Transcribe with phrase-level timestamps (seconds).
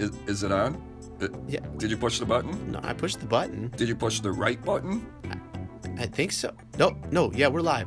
[0.00, 0.80] Is, is it on?
[1.20, 1.60] Uh, Yeah.
[1.76, 2.72] Did you push the button?
[2.72, 3.70] No, I pushed the button.
[3.76, 5.06] Did you push the right button?
[5.98, 6.52] I think so.
[6.78, 7.86] No, no, yeah, we're live.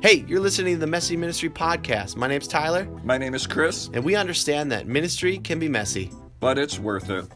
[0.00, 2.14] Hey, you're listening to the Messy Ministry podcast.
[2.14, 6.12] My name's Tyler, My name is Chris, and we understand that ministry can be messy.
[6.38, 7.26] but it's worth it.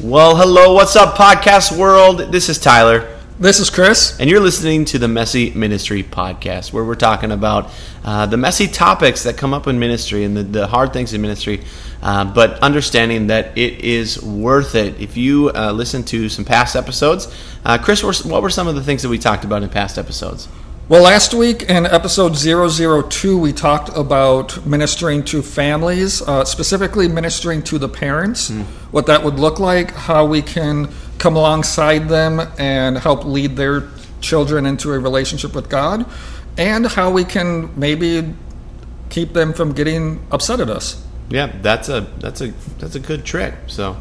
[0.00, 2.32] Well, hello, what's up, podcast world?
[2.32, 4.20] This is Tyler, This is Chris.
[4.20, 7.70] and you're listening to the Messy Ministry podcast, where we're talking about
[8.04, 11.22] uh, the messy topics that come up in ministry and the, the hard things in
[11.22, 11.62] ministry,
[12.02, 15.00] uh, but understanding that it is worth it.
[15.00, 18.82] If you uh, listen to some past episodes, uh, Chris, what were some of the
[18.82, 20.46] things that we talked about in past episodes?
[20.90, 27.62] Well, last week in episode 002, we talked about ministering to families, uh, specifically ministering
[27.62, 28.50] to the parents,
[28.90, 33.84] what that would look like, how we can come alongside them and help lead their
[34.20, 36.04] children into a relationship with God,
[36.58, 38.34] and how we can maybe
[39.10, 41.04] keep them from getting upset at us.
[41.28, 43.54] Yeah, that's a that's a that's a good trick.
[43.68, 43.96] So,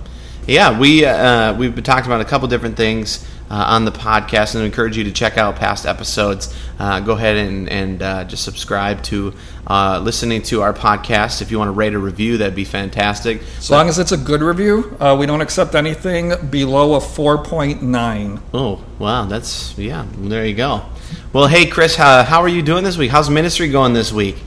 [0.48, 4.54] yeah, we uh, we've been talking about a couple different things uh, on the podcast,
[4.56, 6.54] and I encourage you to check out past episodes.
[6.78, 9.34] Uh, go ahead and and uh, just subscribe to
[9.68, 11.42] uh, listening to our podcast.
[11.42, 13.42] If you want to rate a review, that'd be fantastic.
[13.58, 18.42] As long as it's a good review, uh, we don't accept anything below a 4.9.
[18.54, 20.06] Oh, wow, that's yeah.
[20.18, 20.86] There you go.
[21.34, 23.12] Well, hey, Chris, how, how are you doing this week?
[23.12, 24.38] How's ministry going this week?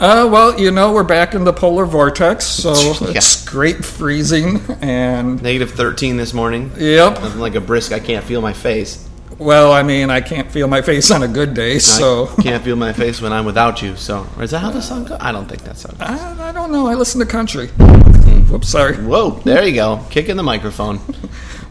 [0.00, 3.08] Uh, well, you know, we're back in the polar vortex, so Yeah.
[3.18, 4.58] it's great freezing.
[4.80, 6.72] And, Negative thirteen this morning.
[6.78, 7.20] yep.
[7.20, 7.92] Nothing like a brisk.
[7.92, 9.06] I can't feel my face.
[9.38, 12.30] Well, I mean, I can't feel my face on a good day, so.
[12.38, 13.94] I can't feel my face when I'm without you.
[13.96, 15.18] So, or is that how the song goes?
[15.20, 15.92] I don't think that's how.
[16.00, 16.86] I, I don't know.
[16.86, 17.68] I listen to country.
[17.68, 18.96] Whoops, sorry.
[18.96, 20.04] Whoa, there you go.
[20.10, 20.98] Kicking the microphone.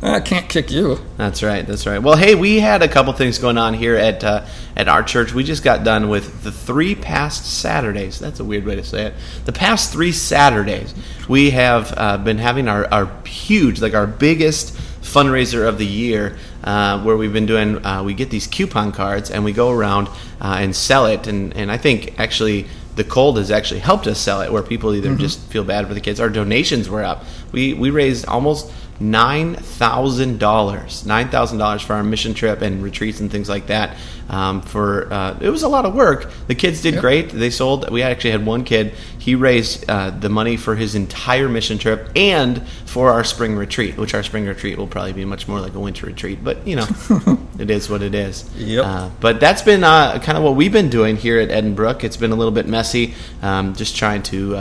[0.02, 0.98] I can't kick you.
[1.18, 1.68] That's right.
[1.68, 2.00] That's right.
[2.00, 4.46] Well, hey, we had a couple things going on here at uh,
[4.78, 5.34] at our church.
[5.34, 8.18] We just got done with the three past Saturdays.
[8.18, 9.14] That's a weird way to say it.
[9.44, 10.94] The past three Saturdays,
[11.28, 16.38] we have uh, been having our, our huge, like our biggest fundraiser of the year,
[16.64, 17.86] uh, where we've been doing.
[17.86, 20.08] Uh, we get these coupon cards and we go around
[20.40, 21.28] uh, and sell it.
[21.28, 24.94] And and I think actually the cold has actually helped us sell it where people
[24.94, 28.70] either just feel bad for the kids our donations were up we we raised almost
[29.00, 33.68] nine thousand dollars nine thousand dollars for our mission trip and retreats and things like
[33.68, 33.96] that
[34.30, 37.02] um, for uh, it was a lot of work the kids did Yep.
[37.02, 40.96] great they sold we actually had one kid he raised uh, the money for his
[40.96, 45.24] entire mission trip and for our spring retreat which our spring retreat will probably be
[45.24, 46.88] much more like a winter retreat but you know
[47.60, 48.86] it is what it is Yep.
[48.86, 51.98] uh, but that's been uh, kind of what we've been doing here at Edinburgh.
[52.02, 54.56] It's been a little bit messy, um, just trying to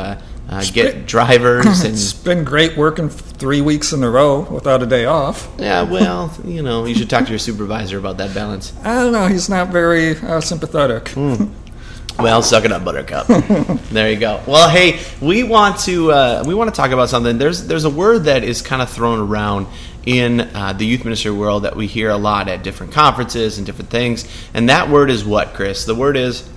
[0.49, 5.05] uh, get drivers It's been great working three weeks in a row without a day
[5.05, 5.49] off.
[5.59, 8.73] Yeah, well, you know, you should talk to your supervisor about that balance.
[8.83, 9.27] I don't know.
[9.27, 11.13] He's not very uh, sympathetic.
[12.19, 13.27] Well, suck it up, Buttercup.
[13.93, 14.43] there you go.
[14.47, 17.39] Well, hey, we want to uh, we want to talk about something.
[17.39, 19.69] There's there's a word that is kind of thrown around
[20.05, 23.67] in uh, the youth ministry world that we hear a lot at different conferences and
[23.67, 25.85] different things, and that word is what, Chris?
[25.85, 26.49] The word is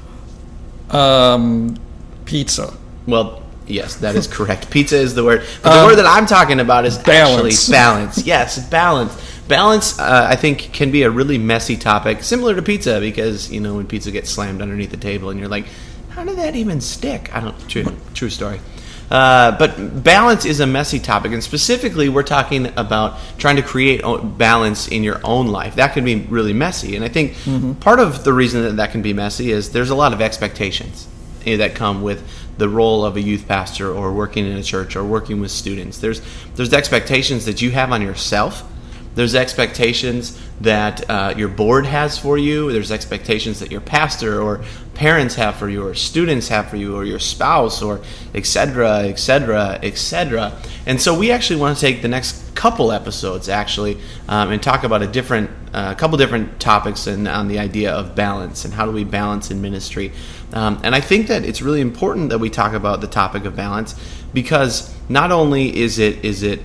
[0.90, 1.78] Um,
[2.26, 2.74] pizza.
[3.06, 4.70] Well, yes, that is correct.
[4.70, 5.44] Pizza is the word.
[5.64, 7.58] But the Um, word that I'm talking about is balance.
[7.70, 8.24] actually balance.
[8.26, 9.14] Yes, balance.
[9.48, 13.60] Balance, uh, I think, can be a really messy topic, similar to pizza, because you
[13.60, 15.66] know when pizza gets slammed underneath the table, and you're like,
[16.10, 17.70] "How did that even stick?" I don't.
[17.70, 18.60] True, true story.
[19.10, 24.02] Uh, but balance is a messy topic, and specifically, we're talking about trying to create
[24.38, 25.76] balance in your own life.
[25.76, 27.34] That can be really messy, and I think
[27.82, 31.08] part of the reason that that can be messy is there's a lot of expectations
[31.46, 32.24] eh, that come with
[32.62, 35.98] the role of a youth pastor or working in a church or working with students.
[35.98, 36.22] There's
[36.54, 38.71] there's expectations that you have on yourself.
[39.14, 42.72] There's expectations that uh, your board has for you.
[42.72, 44.64] There's expectations that your pastor or
[44.94, 48.02] parents have for you, or students have for you, or your spouse, or
[48.34, 50.58] etc., etc., etc.
[50.86, 54.84] And so we actually want to take the next couple episodes actually um, and talk
[54.84, 58.86] about a different, a couple different topics and on the idea of balance and how
[58.86, 60.12] do we balance in ministry.
[60.54, 63.56] Um, and I think that it's really important that we talk about the topic of
[63.56, 63.96] balance
[64.34, 66.62] because not only is it is it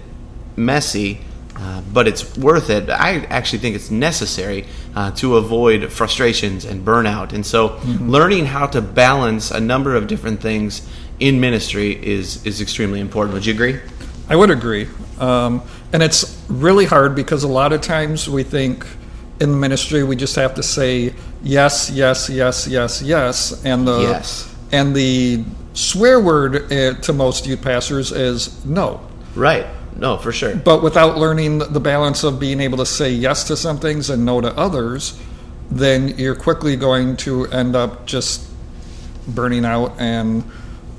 [0.56, 1.20] messy,
[1.58, 2.90] uh, but it's worth it.
[2.90, 7.32] I actually think it's necessary uh, to avoid frustrations and burnout.
[7.32, 10.86] And so, learning how to balance a number of different things
[11.20, 13.34] in ministry is is extremely important.
[13.34, 13.80] Would you agree?
[14.28, 14.88] I would agree.
[15.18, 15.62] Um,
[15.92, 18.84] and it's really hard because a lot of times we think
[19.40, 24.00] in the ministry we just have to say yes, yes, yes, yes, yes, and the
[24.00, 24.54] Yes.
[24.72, 25.44] and the
[25.74, 29.00] swear word uh, to most youth pastors is no.
[29.34, 29.66] Right.
[29.98, 30.54] No, for sure.
[30.54, 34.24] But without learning the balance of being able to say yes to some things and
[34.24, 35.18] no to others,
[35.70, 38.48] then you're quickly going to end up just
[39.26, 40.44] burning out and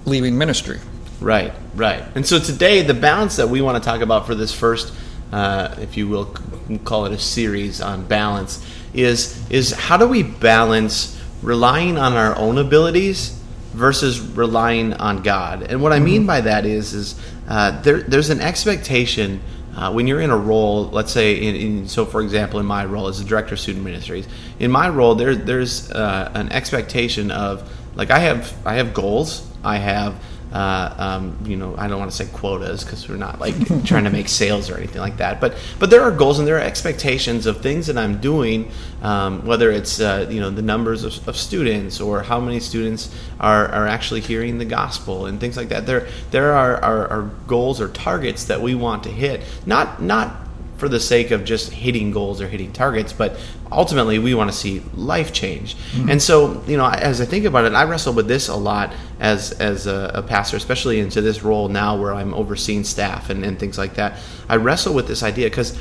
[0.05, 0.79] leaving ministry.
[1.21, 2.03] Right, right.
[2.15, 4.93] And so today, the balance that we want to talk about for this first,
[5.31, 6.35] uh, if you will,
[6.83, 8.63] call it a series on balance,
[8.93, 13.36] is is how do we balance relying on our own abilities
[13.77, 15.63] versus relying on God?
[15.63, 19.41] And what I mean by that is is uh, there, there's an expectation.
[19.75, 22.83] Uh, when you're in a role, let's say, in, in, so for example, in my
[22.83, 24.27] role as a director of student ministries,
[24.59, 29.47] in my role, there, there's uh, an expectation of like I have I have goals,
[29.63, 30.15] I have
[30.57, 33.53] uh, um, you know I don't want to say quotas because we're not like
[33.85, 36.57] trying to make sales or anything like that, but but there are goals and there
[36.57, 38.71] are expectations of things that I'm doing,
[39.03, 43.13] um, whether it's uh, you know the numbers of, of, students or how many students
[43.39, 45.85] are, are actually hearing the gospel and things like that.
[45.85, 50.46] There there are, are, are goals or targets that we want to hit, not not
[50.77, 53.37] for the sake of just hitting goals or hitting targets, but
[53.71, 55.75] ultimately we want to see life change.
[55.75, 56.09] Mm-hmm.
[56.11, 58.93] And so, you know, as I think about it, I wrestle with this a lot
[59.19, 63.43] as as a, a, pastor, especially into this role now where I'm overseeing staff and,
[63.43, 64.19] and things like that.
[64.47, 65.77] I wrestle with this idea because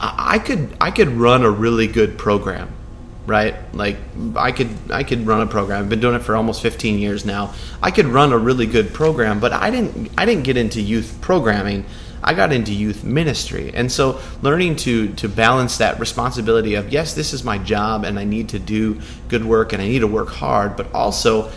[0.00, 2.72] I, I could I could run a really good program
[3.26, 3.96] right like
[4.36, 7.24] i could i could run a program i've been doing it for almost 15 years
[7.24, 10.80] now i could run a really good program but i didn't i didn't get into
[10.80, 11.86] youth programming
[12.24, 13.70] I got into youth ministry.
[13.74, 18.18] And so learning to to balance that responsibility of yes, this is my job and
[18.18, 21.52] I need to do good work and I need to work hard, but also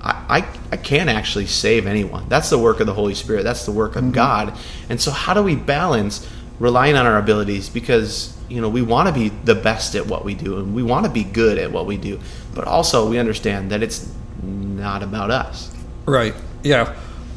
[0.00, 2.28] I, I, can't actually save anyone.
[2.28, 3.42] That's the work of the Holy Spirit.
[3.42, 4.12] That's the work of mm-hmm.
[4.12, 4.58] God.
[4.90, 6.28] And so how do we balance
[6.58, 10.24] relying on our abilities because you know we want to be the best at what
[10.24, 12.20] we do and we want to be good at what we do,
[12.54, 15.74] but also we understand that it's not about us.
[16.06, 16.34] Right.
[16.62, 16.94] Yeah.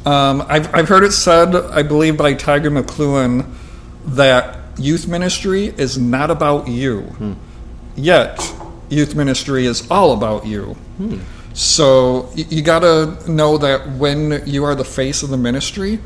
[0.08, 3.44] Um, I've, I've heard it said, I believe, by Tiger McLuen,
[4.06, 7.02] that youth ministry is not about you.
[7.02, 7.34] Hmm.
[7.94, 8.40] Yet,
[8.88, 10.76] youth ministry is all about you.
[10.96, 11.18] Hmm.
[11.52, 15.98] So, you, you got to know that when you are the face of the ministry,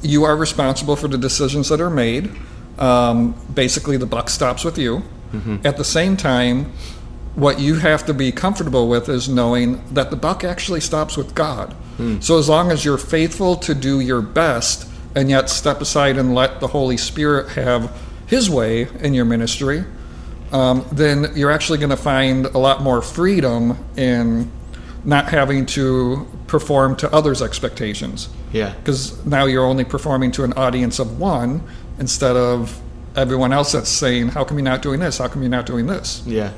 [0.00, 2.30] you are responsible for the decisions that are made.
[2.78, 5.02] Um, basically, the buck stops with you.
[5.32, 5.66] Mm-hmm.
[5.66, 6.72] At the same time,
[7.34, 11.34] what you have to be comfortable with is knowing that the buck actually stops with
[11.34, 11.72] God.
[11.96, 12.20] Hmm.
[12.20, 16.34] So as long as you're faithful to do your best and yet step aside and
[16.34, 17.96] let the Holy Spirit have
[18.26, 19.84] His way in your ministry,
[20.52, 24.50] um, then you're actually going to find a lot more freedom in
[25.04, 28.28] not having to perform to others' expectations.
[28.52, 28.74] Yeah.
[28.74, 31.62] Because now you're only performing to an audience of one
[31.98, 32.80] instead of
[33.16, 35.18] everyone else that's saying, How come you're not doing this?
[35.18, 36.22] How come you're not doing this?
[36.26, 36.52] Yeah.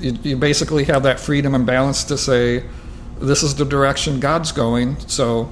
[0.00, 2.64] You, you basically have that freedom and balance to say,
[3.18, 4.98] this is the direction God's going.
[5.08, 5.50] So,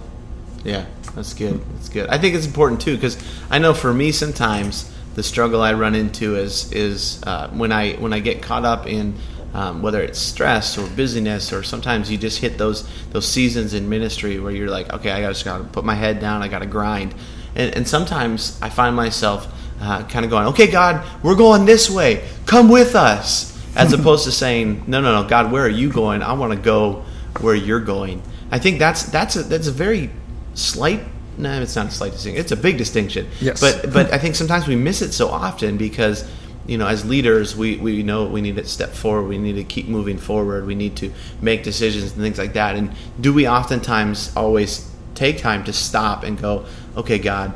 [0.64, 1.60] yeah, that's good.
[1.74, 2.08] That's good.
[2.08, 3.18] I think it's important too because
[3.50, 7.94] I know for me sometimes the struggle I run into is is uh, when I
[7.94, 9.14] when I get caught up in
[9.54, 13.88] um, whether it's stress or busyness or sometimes you just hit those those seasons in
[13.88, 16.60] ministry where you're like, okay, I just got to put my head down, I got
[16.60, 17.14] to grind,
[17.54, 21.90] and, and sometimes I find myself uh, kind of going, okay, God, we're going this
[21.90, 25.90] way, come with us, as opposed to saying, no, no, no, God, where are you
[25.90, 26.22] going?
[26.22, 27.04] I want to go
[27.40, 28.22] where you're going.
[28.50, 30.10] I think that's that's a that's a very
[30.54, 31.00] slight.
[31.38, 32.40] No, it's not a slight distinction.
[32.40, 33.28] It's a big distinction.
[33.40, 33.60] Yes.
[33.60, 36.28] But but I think sometimes we miss it so often because
[36.66, 39.28] you know as leaders we we know we need to step forward.
[39.28, 40.66] We need to keep moving forward.
[40.66, 42.76] We need to make decisions and things like that.
[42.76, 46.66] And do we oftentimes always take time to stop and go,
[46.97, 47.52] okay, God,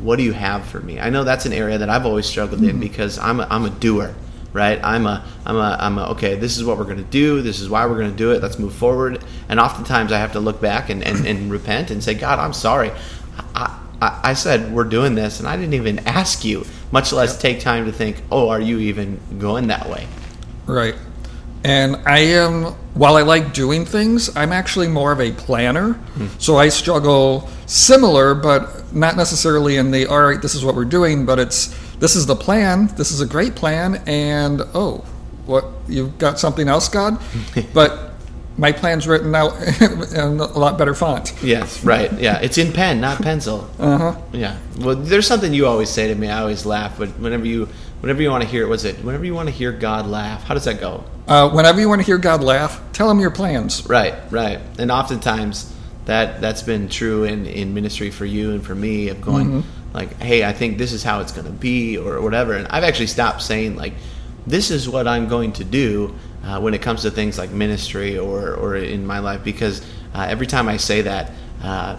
[0.00, 1.00] what do you have for me?
[1.00, 2.70] I know that's an area that I've always struggled mm-hmm.
[2.70, 4.14] in because I'm a, I'm a doer
[4.52, 4.80] right?
[4.82, 7.42] I'm a, I'm a, I'm a, okay, this is what we're going to do.
[7.42, 8.42] This is why we're going to do it.
[8.42, 9.22] Let's move forward.
[9.48, 12.52] And oftentimes I have to look back and, and, and repent and say, God, I'm
[12.52, 12.90] sorry.
[13.54, 17.40] I, I, I, said we're doing this and I didn't even ask you, much less
[17.40, 20.06] take time to think, oh, are you even going that way?
[20.66, 20.94] Right.
[21.64, 25.92] And I am, while I like doing things, I'm actually more of a planner.
[25.92, 26.26] Hmm.
[26.38, 30.84] So I struggle similar, but not necessarily in the, all right, this is what we're
[30.84, 32.88] doing, but it's, this is the plan.
[32.96, 34.02] This is a great plan.
[34.08, 35.04] And oh,
[35.46, 37.22] what you've got something else, God?
[37.74, 38.14] but
[38.58, 41.32] my plan's written out in a lot better font.
[41.44, 42.12] Yes, right.
[42.14, 43.70] Yeah, it's in pen, not pencil.
[43.78, 44.20] Uh huh.
[44.32, 44.58] Yeah.
[44.80, 46.28] Well, there's something you always say to me.
[46.28, 47.68] I always laugh, but whenever you,
[48.00, 48.96] whenever you want to hear, it was it?
[49.04, 51.04] Whenever you want to hear God laugh, how does that go?
[51.28, 53.86] Uh, whenever you want to hear God laugh, tell him your plans.
[53.88, 54.58] Right, right.
[54.76, 55.72] And oftentimes
[56.06, 59.46] that that's been true in in ministry for you and for me of going.
[59.46, 62.54] Mm-hmm like, hey, I think this is how it's going to be, or whatever.
[62.54, 63.92] And I've actually stopped saying like,
[64.46, 68.18] this is what I'm going to do uh, when it comes to things like ministry
[68.18, 69.82] or or in my life because
[70.14, 71.32] uh, every time I say that.
[71.62, 71.96] Uh,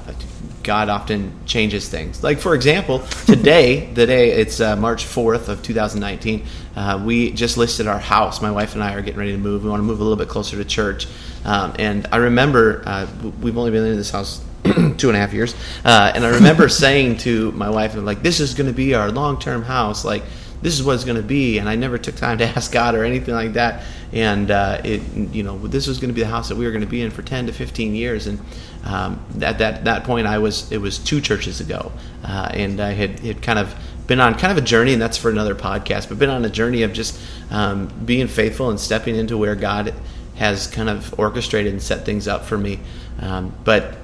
[0.62, 2.24] God often changes things.
[2.24, 7.58] Like for example, today, the day it's uh, March fourth of 2019, uh, we just
[7.58, 8.41] listed our house.
[8.41, 9.63] My wife and I are getting ready to move.
[9.63, 11.08] We want to move a little bit closer to church,
[11.46, 13.08] um, and I remember uh,
[13.41, 15.55] we've only been in this house two and a half years,
[15.86, 19.12] uh, and I remember saying to my wife, "Like this is going to be our
[19.12, 20.03] long term house.
[20.03, 20.24] Like
[20.62, 22.96] this is what it's going to be." And I never took time to ask God
[22.96, 23.84] or anything like that.
[24.13, 25.01] And uh, it,
[25.34, 27.01] you know, this was going to be the house that we were going to be
[27.01, 28.27] in for ten to fifteen years.
[28.27, 28.39] And
[28.86, 31.91] um, at that that point, I was it was two churches ago,
[32.24, 33.74] uh, and I had had kind of
[34.05, 36.10] been on kind of a journey, and that's for another podcast.
[36.10, 39.93] But been on a journey of just um, being faithful and stepping into where God
[40.36, 42.79] has kind of orchestrated and set things up for me.
[43.20, 43.98] Um, but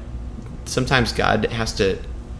[0.65, 1.99] sometimes God has to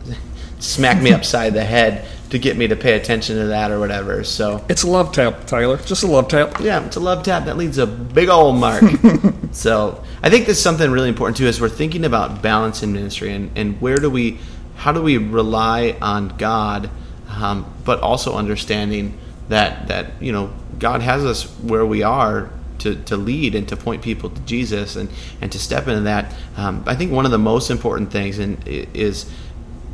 [0.60, 4.24] smack me upside the head to get me to pay attention to that or whatever.
[4.24, 5.78] So It's a love tap, Tyler.
[5.78, 6.60] Just a love tap.
[6.60, 8.84] yeah, it's a love tap that leaves a big old mark.
[9.52, 13.34] so I think that's something really important too as we're thinking about balance in ministry
[13.34, 14.40] and, and where do we,
[14.76, 16.90] how do we rely on God,
[17.30, 19.18] um, but also understanding
[19.50, 23.76] that that you know God has us where we are to, to lead and to
[23.76, 25.10] point people to Jesus and,
[25.42, 26.34] and to step into that.
[26.56, 29.30] Um, I think one of the most important things and is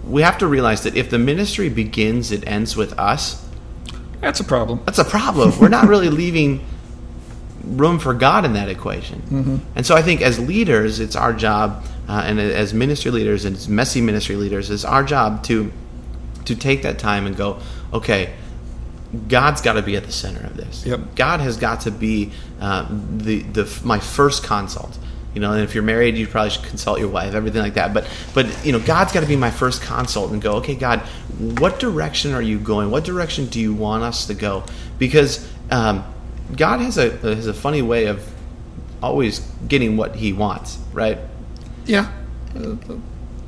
[0.08, 3.46] we have to realize that if the ministry begins, it ends with us.
[4.22, 4.82] That's a problem.
[4.86, 5.58] That's a problem.
[5.60, 6.66] We're not really leaving
[7.64, 9.22] room for God in that equation.
[9.22, 9.58] Mm-hmm.
[9.76, 13.56] And so I think as leaders, it's our job, uh, and as ministry leaders and
[13.56, 15.72] as messy ministry leaders, it's our job to
[16.46, 17.60] to take that time and go,
[17.92, 18.32] okay,
[19.28, 20.86] God's got to be at the center of this.
[20.86, 21.16] Yep.
[21.16, 24.98] God has got to be uh, the the my first consult.
[25.36, 27.94] You know, and if you're married, you probably should consult your wife, everything like that.
[27.94, 31.02] But but you know, God's got to be my first consult and go, okay, God,
[31.60, 32.90] what direction are you going?
[32.90, 34.64] What direction do you want us to go?
[34.98, 36.06] Because um,
[36.56, 38.26] God has a has a funny way of
[39.04, 41.20] always getting what He wants, right?
[41.86, 42.12] Yeah.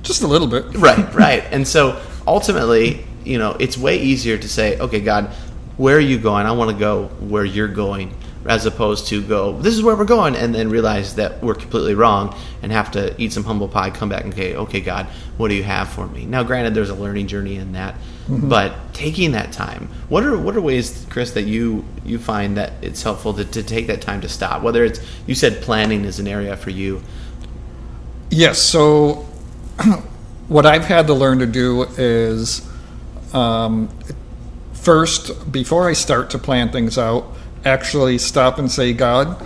[0.04, 0.66] Just a little bit.
[0.76, 1.44] Right, right.
[1.52, 5.28] And so ultimately, you know, it's way easier to say, okay, God,
[5.78, 6.46] where are you going?
[6.46, 8.14] I want to go where you're going,
[8.48, 11.94] as opposed to go, this is where we're going, and then realize that we're completely
[11.94, 15.50] wrong and have to eat some humble pie, come back and say, okay, God, what
[15.50, 16.26] do you have for me?
[16.26, 17.96] Now, granted, there's a learning journey in that,
[18.30, 22.74] but taking that time, what are what are ways, Chris, that you you find that
[22.82, 24.62] it's helpful to, to take that time to stop?
[24.64, 27.02] Whether it's you said planning is an area for you.
[28.30, 28.60] Yes.
[28.60, 29.26] So,
[30.48, 32.68] what I've had to learn to do is
[33.34, 33.90] um,
[34.74, 37.37] first, before I start to plan things out,
[37.68, 39.42] actually stop and say, God,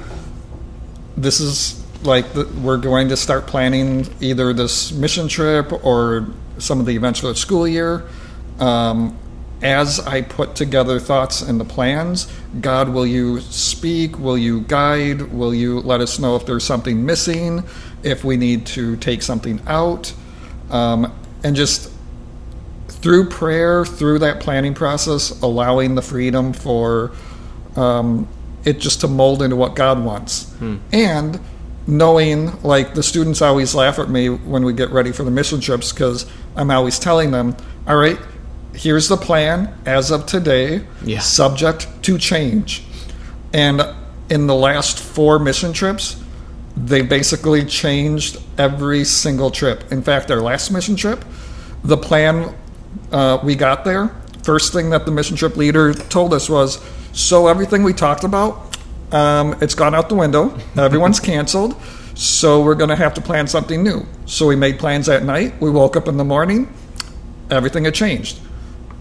[1.18, 6.80] this is like the, we're going to start planning either this mission trip or some
[6.80, 8.08] of the events for the school year.
[8.60, 9.18] Um,
[9.62, 14.18] as I put together thoughts and the plans, God, will you speak?
[14.18, 15.22] Will you guide?
[15.34, 17.64] Will you let us know if there's something missing?
[18.02, 20.14] If we need to take something out?
[20.72, 21.14] Um,
[21.44, 21.92] and just
[22.88, 27.12] through prayer, through that planning process, allowing the freedom for
[27.76, 28.28] um,
[28.66, 30.54] it just to mold into what God wants.
[30.94, 31.40] And
[31.88, 35.60] knowing, like, the students always laugh at me when we get ready for the mission
[35.60, 36.26] trips because
[36.56, 37.56] I'm always telling them,
[37.88, 38.20] all right,
[38.76, 41.20] here's the plan as of today, Yeah.
[41.20, 42.84] subject to change.
[43.54, 43.82] And
[44.30, 46.16] in the last four mission trips,
[46.78, 49.92] they basically changed every single trip.
[49.92, 51.26] In fact, our last mission trip,
[51.84, 52.54] the plan
[53.12, 54.12] uh, we got there,
[54.44, 56.80] first thing that the mission trip leader told us was,
[57.14, 58.78] "So everything we talked about,
[59.12, 60.58] um, it's gone out the window.
[60.78, 61.76] Everyone's canceled.
[62.14, 65.54] So we're going to have to plan something new." So we made plans at night.
[65.62, 66.68] We woke up in the morning.
[67.50, 68.40] Everything had changed.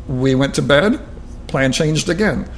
[0.09, 1.01] We went to bed.
[1.47, 2.49] Plan changed again.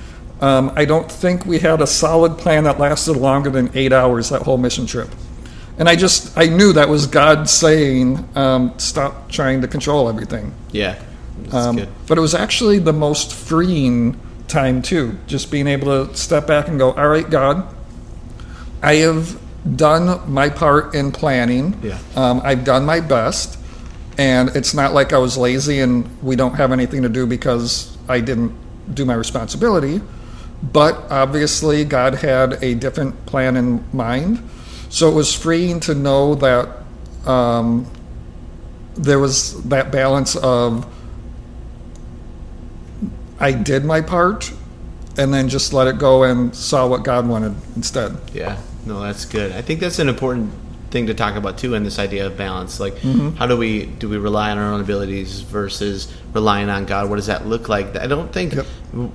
[0.41, 4.31] Um, I don't think we had a solid plan that lasted longer than eight hours
[4.31, 5.09] that whole mission trip.
[5.79, 10.53] And I just I knew that was God saying, um, "Stop trying to control everything."
[10.73, 10.97] Yeah,
[11.53, 11.89] Um, good.
[12.07, 14.17] But it was actually the most freeing
[14.53, 17.67] time too, just being able to step back and go, "All right, God,
[18.83, 19.39] I have
[19.77, 21.79] done my part in planning.
[21.83, 21.99] Yeah.
[22.17, 23.59] Um, I've done my best,
[24.19, 27.97] and it's not like I was lazy and we don't have anything to do because
[28.09, 28.53] I didn't
[28.95, 30.01] do my responsibility.
[30.63, 34.49] But obviously, God had a different plan in mind,
[34.91, 36.69] so it was freeing to know that
[37.27, 37.87] um,
[38.95, 40.87] there was that balance of
[43.43, 44.53] I did my part
[45.19, 48.17] and then just let it go and saw what God wanted instead.
[48.33, 48.57] Yeah,
[48.87, 49.53] no, that's good.
[49.53, 50.51] I think that's an important
[50.91, 52.79] thing to talk about too in this idea of balance.
[52.79, 53.31] Like, Mm-hmm.
[53.37, 57.09] how do we do we rely on our own abilities versus relying on God?
[57.11, 57.97] What does that look like?
[57.97, 58.67] I don't think Yep.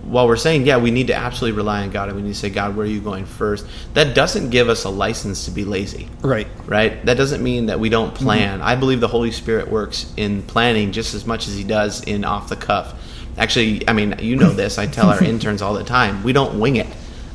[0.04, 2.40] while we're saying yeah, we need to absolutely rely on God and we need to
[2.40, 3.66] say God, where are you going first?
[3.94, 6.48] That doesn't give us a license to be lazy Right.
[6.66, 7.04] right?
[7.06, 8.24] That doesn't mean that we don't Mm-hmm.
[8.24, 8.62] plan.
[8.62, 12.26] I believe the Holy Spirit works in planning just as much as He does in
[12.26, 12.94] off the cuff.
[13.38, 14.78] Actually, I mean, you know this.
[14.78, 16.88] I tell our interns all the time: we don't wing it.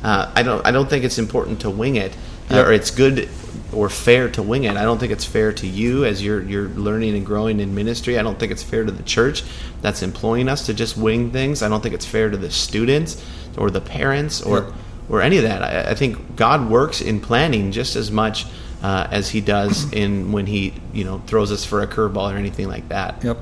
[0.03, 0.65] Uh, I don't.
[0.65, 2.15] I don't think it's important to wing it,
[2.49, 2.67] Yep.
[2.67, 3.29] or it's good
[3.71, 4.75] or fair to wing it.
[4.77, 8.19] I don't think it's fair to you as you're you're learning and growing in ministry.
[8.19, 9.43] I don't think it's fair to the church
[9.81, 11.61] that's employing us to just wing things.
[11.63, 13.23] I don't think it's fair to the students
[13.57, 14.73] or the parents or Yep.
[15.09, 15.63] or any of that.
[15.63, 18.45] I, I think God works in planning just as much
[18.83, 22.37] uh, as He does in when He you know throws us for a curveball or
[22.37, 23.23] anything like that.
[23.23, 23.37] Yep.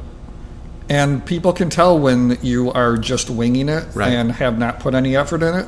[0.92, 4.12] And people can tell when you are just winging it Right.
[4.12, 5.66] and have not put any effort in it.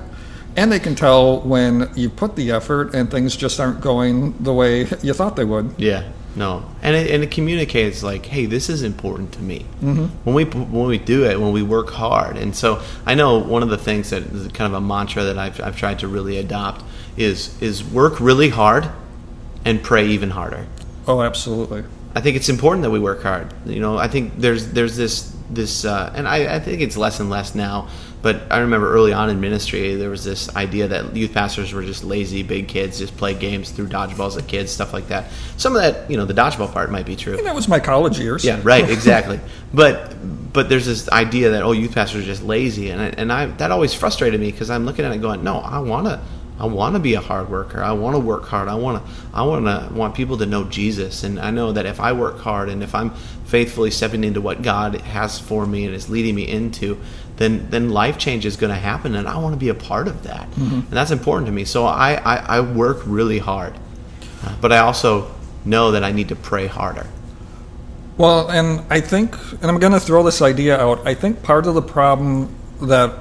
[0.58, 4.54] And they can tell when you put the effort and things just aren't going the
[4.54, 5.74] way you thought they would.
[5.78, 6.04] Yeah,
[6.36, 9.66] no, and it, and it communicates like, hey, this is important to me.
[9.82, 10.06] Mm-hmm.
[10.26, 13.64] When we when we do it, when we work hard, and so I know one
[13.64, 16.38] of the things that is kind of a mantra that I've I've tried to really
[16.38, 16.84] adopt
[17.18, 18.90] is is work really hard
[19.66, 20.68] and pray even harder.
[21.08, 21.84] Oh, absolutely.
[22.16, 23.54] I think it's important that we work hard.
[23.66, 27.20] You know, I think there's there's this this, uh, and I, I think it's less
[27.20, 27.88] and less now.
[28.22, 31.84] But I remember early on in ministry, there was this idea that youth pastors were
[31.84, 35.30] just lazy big kids, just play games through dodgeballs at kids, stuff like that.
[35.58, 37.38] Some of that, you know, the dodgeball part might be true.
[37.38, 38.46] And that was my college years.
[38.46, 39.42] Yeah, right, exactly.
[39.74, 40.16] but
[40.54, 43.48] but there's this idea that oh, youth pastors are just lazy, and I, and I
[43.48, 46.22] that always frustrated me because I'm looking at it going, no, I want to.
[46.64, 47.84] I want to be a hard worker.
[47.84, 48.70] I want to work hard.
[48.70, 49.12] I want to.
[49.34, 52.40] I want to want people to know Jesus, and I know that if I work
[52.40, 53.10] hard and if I'm
[53.46, 57.02] faithfully stepping into what God has for me and is leading me into,
[57.36, 60.08] then then life change is going to happen, and I want to be a part
[60.08, 61.66] of that, and that's important to me.
[61.66, 63.74] So I I, I work really hard,
[64.46, 65.30] uh, but I also
[65.66, 67.08] know that I need to pray harder.
[68.18, 71.06] Well, and I think, and I'm going to throw this idea out.
[71.06, 73.12] I think part of the problem that,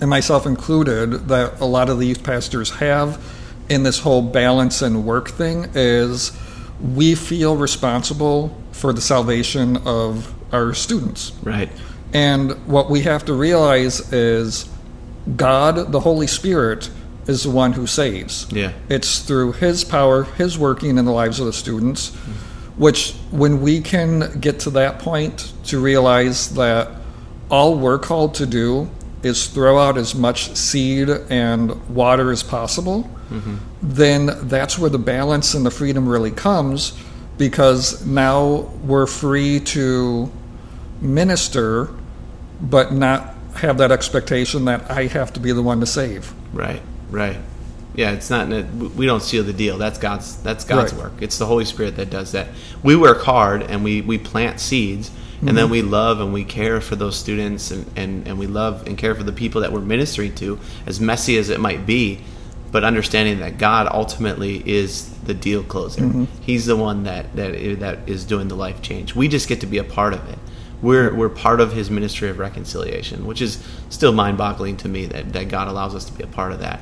[0.00, 3.22] and myself included, that a lot of the youth pastors have
[3.68, 6.32] in this whole balance and work thing is
[6.80, 11.32] we feel responsible for the salvation of our students.
[11.42, 11.70] Right.
[12.12, 14.68] And what we have to realize is
[15.36, 16.90] God, the Holy Spirit,
[17.26, 18.46] is the one who saves.
[18.50, 18.72] Yeah.
[18.88, 22.14] It's through His power, His working in the lives of the students,
[22.76, 26.90] which when we can get to that point to realize that
[27.50, 28.90] all we're called to do
[29.22, 33.10] is throw out as much seed and water as possible,
[33.82, 36.92] then that's where the balance and the freedom really comes
[37.36, 40.30] because now we're free to
[41.00, 41.90] minister
[42.60, 46.32] but not have that expectation that I have to be the one to save.
[46.52, 47.36] Right, right.
[47.94, 48.48] Yeah, it's not.
[48.48, 49.78] We don't seal the deal.
[49.78, 50.40] That's God's.
[50.42, 51.02] That's God's Right.
[51.04, 51.12] work.
[51.20, 52.48] It's the Holy Spirit that does that.
[52.82, 55.72] We work hard and we we plant seeds, and then mm-hmm.
[55.72, 59.14] we love and we care for those students, and and and we love and care
[59.14, 62.20] for the people that we're ministering to, as messy as it might be,
[62.72, 66.02] but understanding that God ultimately is the deal closer.
[66.02, 66.24] Mm-hmm.
[66.42, 69.14] He's the one that that that is doing the life change.
[69.14, 70.38] We just get to be a part of it.
[70.82, 75.32] We're we're part of His ministry of reconciliation, which is still mind-boggling to me that
[75.32, 76.80] that God allows us to be a part of that.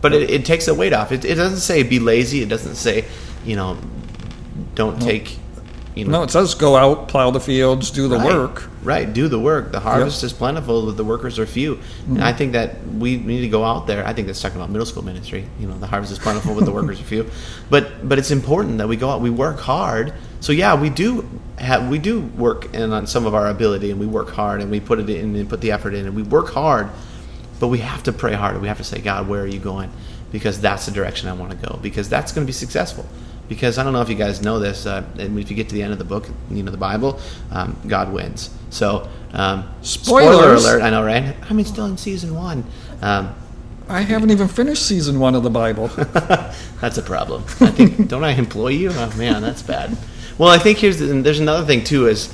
[0.00, 1.12] But it, it takes the weight off.
[1.12, 2.40] It, it doesn't say be lazy.
[2.42, 3.04] It doesn't say,
[3.44, 3.76] you know,
[4.74, 5.38] don't take,
[6.00, 8.68] you know, No, it says go out, plow the fields, do the right, work.
[8.82, 9.70] Right, do the work.
[9.70, 11.76] The harvest is plentiful, but the workers are few.
[11.76, 12.16] Mm-hmm.
[12.16, 14.06] And I think that we need to go out there.
[14.06, 15.46] I think that's talking about middle school ministry.
[15.60, 17.30] You know, the harvest is plentiful, but the workers are few.
[17.68, 19.20] But but it's important that we go out.
[19.20, 20.14] We work hard.
[20.40, 24.00] So yeah, we do have we do work in on some of our ability, and
[24.00, 26.22] we work hard, and we put it in and put the effort in, and we
[26.22, 26.88] work hard.
[27.60, 28.58] But we have to pray harder.
[28.58, 29.92] We have to say, God, where are you going?
[30.32, 31.78] Because that's the direction I want to go.
[31.82, 33.06] Because that's going to be successful.
[33.50, 35.74] Because I don't know if you guys know this, uh, and if you get to
[35.74, 38.48] the end of the book, you know the Bible, um, God wins.
[38.70, 40.82] So, um, spoiler alert!
[40.82, 41.34] I know, right?
[41.48, 42.64] I mean, still in season one.
[43.02, 43.34] Um,
[43.88, 45.88] I haven't even finished season one of the Bible.
[46.80, 47.42] that's a problem.
[47.60, 48.92] I think don't I employ you?
[48.92, 49.98] Oh man, that's bad.
[50.38, 52.32] Well, I think here's the, and there's another thing too is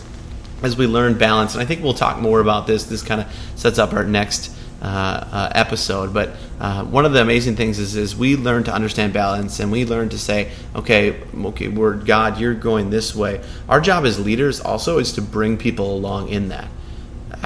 [0.63, 2.85] as we learn balance, and I think we'll talk more about this.
[2.85, 6.12] This kind of sets up our next uh, uh, episode.
[6.12, 9.73] But uh, one of the amazing things is is we learn to understand balance, and
[9.73, 13.43] we learn to say, okay, okay, Word God, you're going this way.
[13.69, 16.69] Our job as leaders also is to bring people along in that.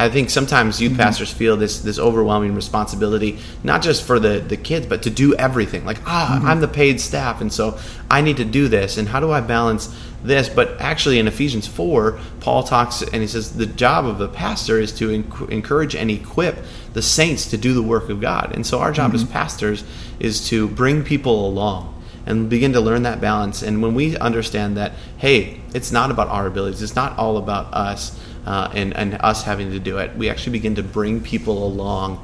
[0.00, 1.02] I think sometimes youth mm-hmm.
[1.02, 5.34] pastors feel this this overwhelming responsibility, not just for the the kids, but to do
[5.34, 5.84] everything.
[5.84, 6.46] Like, ah, mm-hmm.
[6.48, 7.78] I'm the paid staff, and so
[8.10, 8.96] I need to do this.
[8.96, 10.48] And how do I balance this?
[10.48, 14.80] But actually, in Ephesians four, Paul talks and he says the job of the pastor
[14.80, 16.56] is to enc- encourage and equip
[16.94, 18.52] the saints to do the work of God.
[18.54, 19.32] And so our job as mm-hmm.
[19.32, 19.84] pastors
[20.18, 23.62] is to bring people along and begin to learn that balance.
[23.62, 27.72] And when we understand that, hey, it's not about our abilities, it's not all about
[27.74, 28.18] us.
[28.46, 32.18] Uh, and, and us having to do it, we actually begin to bring people along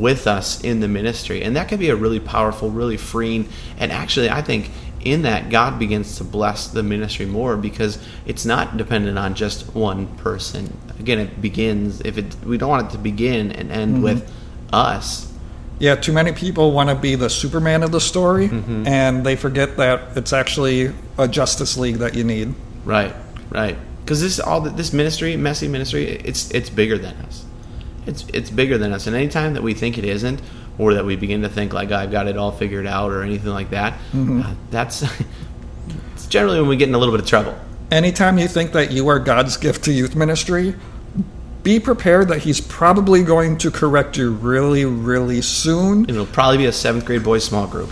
[0.00, 1.42] with us in the ministry.
[1.44, 3.48] And that can be a really powerful, really freeing,
[3.78, 4.70] and actually, I think
[5.04, 9.74] in that, God begins to bless the ministry more because it's not dependent on just
[9.74, 10.76] one person.
[10.98, 14.32] Again, it begins, if it, we don't want it to begin and end with
[14.72, 15.32] us.
[15.78, 18.86] Yeah, too many people want to be the Superman of the story, Mm-hmm.
[18.86, 22.54] and they forget that it's actually a Justice League that you need.
[22.84, 23.14] Right,
[23.50, 23.76] right.
[24.12, 27.46] Because this all this ministry, messy ministry, it's it's bigger than us.
[28.04, 30.42] It's it's bigger than us, and anytime that we think it isn't,
[30.76, 33.52] or that we begin to think like I've got it all figured out, or anything
[33.52, 35.02] like that, uh, that's
[36.12, 37.58] it's generally when we get in a little bit of trouble.
[37.90, 40.74] Anytime you think that you are God's gift to youth ministry,
[41.62, 46.04] be prepared that He's probably going to correct you really, really soon.
[46.06, 47.90] It'll probably be a seventh grade boys small group.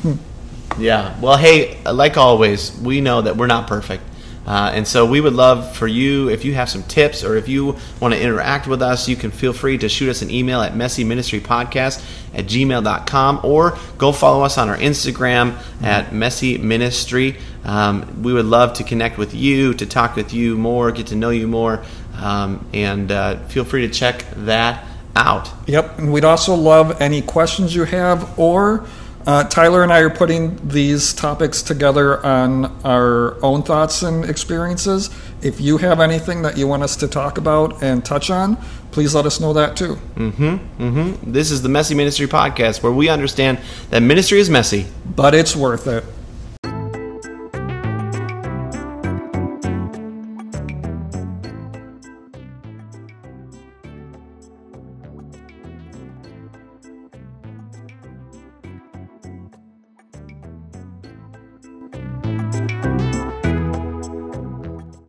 [0.78, 1.18] yeah.
[1.18, 4.02] Well, hey, like always, we know that we're not perfect.
[4.46, 7.48] Uh, and so we would love for you, if you have some tips or if
[7.48, 10.62] you want to interact with us, you can feel free to shoot us an email
[10.62, 12.04] at messyministrypodcast
[12.34, 17.36] at gmail.com or go follow us on our Instagram at Messy Ministry.
[17.64, 21.16] Um, we would love to connect with you, to talk with you more, get to
[21.16, 21.82] know you more,
[22.14, 25.50] um, and uh, feel free to check that out.
[25.66, 28.86] Yep, and we'd also love any questions you have, or
[29.26, 35.10] uh, Tyler and I are putting these topics together on our own thoughts and experiences.
[35.42, 38.56] If you have anything that you want us to talk about and touch on,
[38.92, 39.96] please let us know that too.
[40.14, 41.32] Mm-hmm.
[41.32, 43.58] This is the Messy Ministry Podcast, where we understand
[43.90, 46.04] that ministry is messy, But it's worth it.